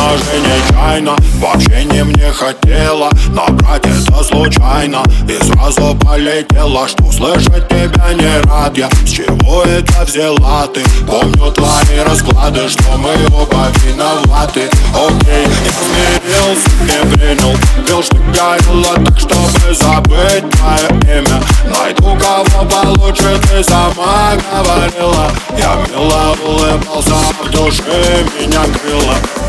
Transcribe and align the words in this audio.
Же 0.00 0.40
нечаянно 0.40 1.16
Вообще 1.38 1.84
не 1.84 2.04
мне 2.04 2.32
хотела 2.32 3.10
Набрать 3.28 3.84
это 3.86 4.24
случайно. 4.24 5.02
И 5.28 5.44
сразу 5.44 5.96
полетела 5.96 6.88
Что 6.88 7.10
слышать 7.12 7.68
тебя 7.68 8.12
не 8.14 8.40
рад 8.48 8.76
я. 8.76 8.88
С 9.04 9.10
чего 9.10 9.62
это 9.62 10.04
взяла 10.04 10.66
ты? 10.66 10.82
Помню 11.06 11.52
твои 11.52 12.00
расклады 12.04 12.68
Что 12.68 12.96
мы 12.98 13.14
оба 13.34 13.68
виноваты. 13.84 14.68
Окей, 14.94 15.46
я 15.64 15.72
смирился, 15.72 16.70
не 16.82 17.14
принял. 17.14 17.56
Пил, 17.86 18.02
что 18.02 18.16
горело 18.16 18.94
так, 19.04 19.18
чтобы 19.18 19.74
забыть 19.74 20.50
твое 20.50 21.18
имя. 21.18 21.42
Найду 21.64 22.16
кого 22.18 22.66
получше, 22.66 23.40
ты 23.42 23.62
сама 23.62 24.32
говорила. 24.52 25.30
Я 25.58 25.76
мило 25.88 26.36
улыбался, 26.44 27.14
в 27.42 27.50
душе 27.50 28.24
меня 28.38 28.62
крыло 28.64 29.39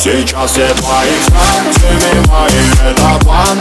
Сейчас 0.00 0.52
все 0.52 0.68
твои 0.74 1.10
станциями 1.22 2.24
мои 2.28 2.88
Это 2.88 3.18
план 3.24 3.58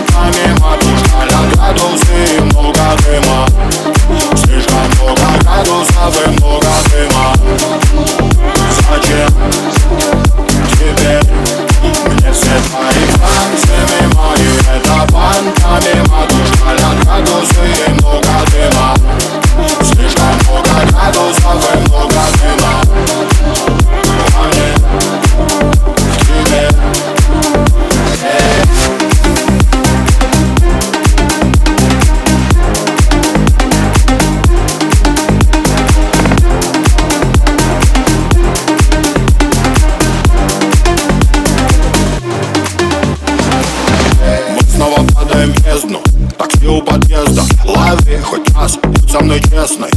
Лови 48.17 48.21
хоть 48.23 48.55
раз, 48.55 48.77
будь 48.81 49.11
со 49.11 49.19
мной 49.19 49.41
честной? 49.41 49.89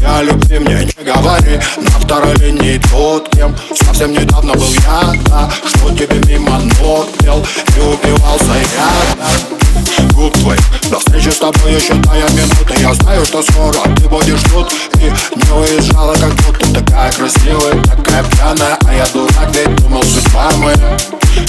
Я 0.00 0.22
любви 0.22 0.58
мне 0.58 0.84
не 0.84 1.04
говори. 1.04 1.60
На 1.76 1.90
второй 2.00 2.34
линии 2.36 2.80
тот, 2.90 3.28
кем 3.30 3.54
Совсем 3.74 4.12
недавно 4.12 4.54
был 4.54 4.72
я, 4.86 5.12
да. 5.26 5.50
Что 5.64 5.90
тебе 5.94 6.18
мимо 6.26 6.58
ног 6.80 7.06
пел 7.18 7.44
И 7.76 7.80
убивался 7.80 8.54
я, 8.76 9.16
да. 9.16 10.04
Губ 10.14 10.32
твоих 10.38 10.60
До 10.90 10.98
встречи 10.98 11.28
с 11.28 11.38
тобой 11.38 11.74
еще 11.74 11.94
тая 12.02 12.28
минута. 12.30 12.74
Я 12.80 12.94
знаю, 12.94 13.24
что 13.24 13.42
скоро 13.42 13.78
ты 13.96 14.08
будешь 14.08 14.42
тут. 14.52 14.72
И 14.96 15.04
не 15.36 15.52
уезжала, 15.52 16.14
как 16.14 16.34
будто 16.46 16.74
такая 16.74 17.12
красивая 17.12 17.82
Такая 17.84 18.24
пьяная, 18.24 18.78
а 18.86 18.94
я 18.94 19.06
дурак 19.12 19.54
Ведь 19.54 19.76
думал, 19.76 20.02
судьба 20.02 20.50
моя. 20.58 20.98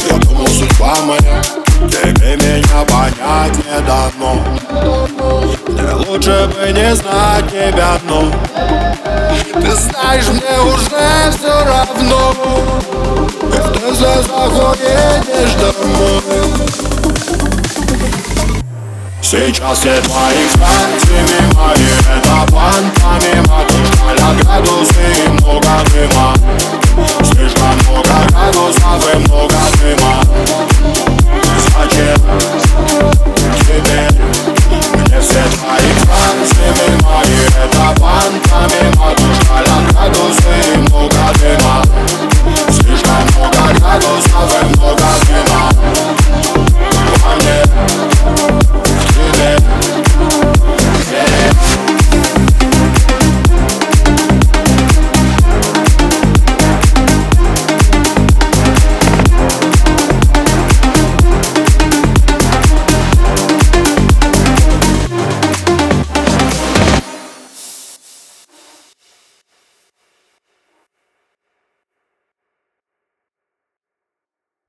Я 0.09 0.17
думал, 0.17 0.47
судьба 0.47 0.95
моя. 1.01 1.41
Тебе 1.89 2.35
меня 2.35 2.85
понять 2.85 3.57
не 3.57 3.81
дано 3.87 4.40
лучше 6.21 6.47
бы 6.47 6.71
не 6.71 6.95
знать 6.95 7.49
тебя 7.49 7.95
одну 7.95 8.31
Ты 9.53 9.75
знаешь, 9.75 10.27
мне 10.27 10.61
уже 10.61 11.31
все 11.31 11.65
равно. 11.65 12.33
Ты 13.73 13.93
за 13.93 14.09
уедешь 14.09 15.53
домой. 15.55 16.21
Сейчас 19.21 19.79
все 19.79 20.01
твои 20.01 20.47
кстати 20.47 21.55
мои 21.55 21.89
Это 22.13 22.51
банками 22.51 23.47
матушка 23.47 24.43
градусы 24.43 25.05
и 25.25 25.29
много 25.29 25.73
дыма. 25.91 26.33
Слишком 27.23 27.75
много 27.87 28.15
градусов 28.29 29.13
и 29.13 29.17
много 29.19 29.60